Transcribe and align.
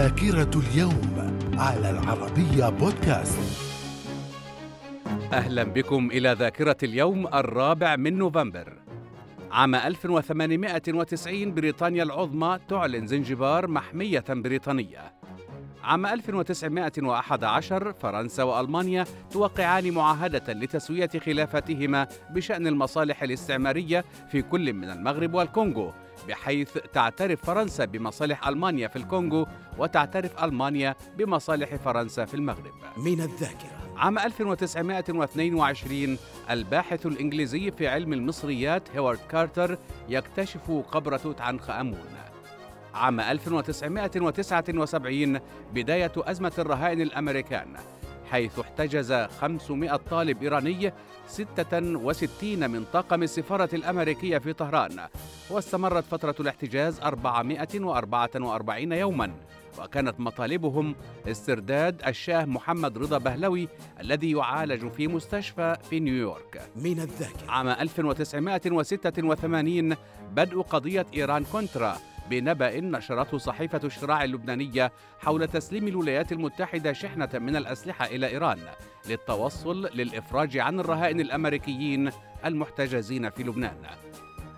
ذاكرة 0.00 0.50
اليوم 0.60 1.38
على 1.58 1.90
العربية 1.90 2.68
بودكاست. 2.68 3.38
أهلا 5.32 5.62
بكم 5.62 6.10
إلى 6.10 6.32
ذاكرة 6.32 6.76
اليوم 6.82 7.26
الرابع 7.26 7.96
من 7.96 8.18
نوفمبر. 8.18 8.78
عام 9.52 9.74
1890 9.74 11.54
بريطانيا 11.54 12.02
العظمى 12.02 12.58
تعلن 12.68 13.06
زنجبار 13.06 13.66
محمية 13.66 14.24
بريطانية. 14.28 15.12
عام 15.84 16.06
1911 16.06 17.92
فرنسا 17.92 18.42
وألمانيا 18.42 19.04
توقعان 19.30 19.90
معاهدة 19.90 20.52
لتسوية 20.52 21.10
خلافتهما 21.26 22.06
بشأن 22.30 22.66
المصالح 22.66 23.22
الاستعمارية 23.22 24.04
في 24.30 24.42
كل 24.42 24.72
من 24.72 24.90
المغرب 24.90 25.34
والكونغو. 25.34 25.92
بحيث 26.28 26.78
تعترف 26.92 27.44
فرنسا 27.44 27.84
بمصالح 27.84 28.48
ألمانيا 28.48 28.88
في 28.88 28.96
الكونغو 28.96 29.46
وتعترف 29.78 30.44
ألمانيا 30.44 30.94
بمصالح 31.18 31.74
فرنسا 31.74 32.24
في 32.24 32.34
المغرب. 32.34 32.72
من 32.96 33.20
الذاكرة. 33.20 33.80
عام 33.96 34.18
1922 34.18 36.18
الباحث 36.50 37.06
الإنجليزي 37.06 37.70
في 37.70 37.88
علم 37.88 38.12
المصريات 38.12 38.82
هيوارد 38.94 39.18
كارتر 39.30 39.78
يكتشف 40.08 40.70
قبر 40.92 41.18
توت 41.18 41.40
عنخ 41.40 41.70
آمون. 41.70 41.98
عام 42.94 43.20
1979 43.20 45.40
بداية 45.74 46.12
أزمة 46.16 46.52
الرهائن 46.58 47.00
الأمريكان. 47.00 47.76
حيث 48.30 48.58
احتجز 48.58 49.12
500 49.12 49.96
طالب 49.96 50.42
إيراني 50.42 50.92
66 51.26 52.70
من 52.70 52.84
طاقم 52.92 53.22
السفارة 53.22 53.68
الأمريكية 53.72 54.38
في 54.38 54.52
طهران 54.52 55.00
واستمرت 55.50 56.04
فترة 56.04 56.34
الاحتجاز 56.40 57.00
444 57.00 58.92
يوماً 58.92 59.32
وكانت 59.78 60.20
مطالبهم 60.20 60.94
استرداد 61.26 62.02
الشاه 62.06 62.44
محمد 62.44 62.98
رضا 62.98 63.18
بهلوي 63.18 63.68
الذي 64.00 64.30
يعالج 64.30 64.88
في 64.88 65.08
مستشفى 65.08 65.76
في 65.90 66.00
نيويورك. 66.00 66.62
من 66.76 67.00
الذاكرة. 67.00 67.50
عام 67.50 67.68
1986 67.68 69.96
بدء 70.32 70.60
قضية 70.60 71.06
إيران 71.14 71.44
كونترا 71.44 71.96
بنبأ 72.30 72.80
نشرته 72.80 73.38
صحيفة 73.38 73.80
الشراع 73.84 74.24
اللبنانية 74.24 74.92
حول 75.18 75.48
تسليم 75.48 75.88
الولايات 75.88 76.32
المتحدة 76.32 76.92
شحنة 76.92 77.28
من 77.34 77.56
الأسلحة 77.56 78.06
إلى 78.06 78.26
إيران 78.26 78.58
للتوصل 79.08 79.88
للإفراج 79.94 80.58
عن 80.58 80.80
الرهائن 80.80 81.20
الأمريكيين 81.20 82.10
المحتجزين 82.44 83.30
في 83.30 83.42
لبنان. 83.42 83.76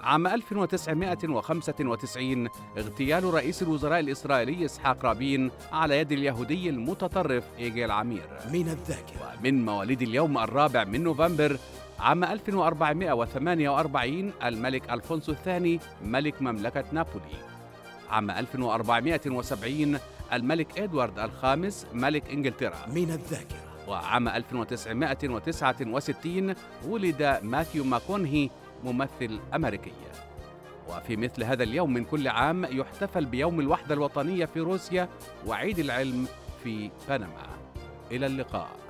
عام 0.00 0.26
1995 0.26 2.48
اغتيال 2.78 3.24
رئيس 3.24 3.62
الوزراء 3.62 4.00
الإسرائيلي 4.00 4.64
إسحاق 4.64 5.04
رابين 5.04 5.50
على 5.72 5.98
يد 5.98 6.12
اليهودي 6.12 6.70
المتطرف 6.70 7.44
إيجيل 7.58 7.90
عمير. 7.90 8.28
من 8.52 8.68
الذاكرة. 8.68 9.34
ومن 9.40 9.64
مواليد 9.64 10.02
اليوم 10.02 10.38
الرابع 10.38 10.84
من 10.84 11.02
نوفمبر 11.02 11.58
عام 11.98 12.24
1448 12.24 14.32
الملك 14.44 14.90
ألفونسو 14.90 15.32
الثاني 15.32 15.80
ملك 16.04 16.42
مملكة 16.42 16.84
نابولي. 16.92 17.55
عام 18.10 18.30
1470 18.30 19.98
الملك 20.32 20.78
إدوارد 20.78 21.18
الخامس 21.18 21.86
ملك 21.92 22.30
إنجلترا. 22.30 22.86
من 22.86 23.10
الذاكرة. 23.10 23.66
وعام 23.88 24.28
1969 24.28 26.54
ولد 26.86 27.40
ماثيو 27.42 27.84
ماكونهي 27.84 28.50
ممثل 28.84 29.40
أمريكي. 29.54 29.92
وفي 30.88 31.16
مثل 31.16 31.44
هذا 31.44 31.62
اليوم 31.62 31.92
من 31.92 32.04
كل 32.04 32.28
عام 32.28 32.64
يحتفل 32.64 33.24
بيوم 33.24 33.60
الوحدة 33.60 33.94
الوطنية 33.94 34.44
في 34.44 34.60
روسيا 34.60 35.08
وعيد 35.46 35.78
العلم 35.78 36.26
في 36.64 36.90
بنما. 37.08 37.46
إلى 38.10 38.26
اللقاء. 38.26 38.85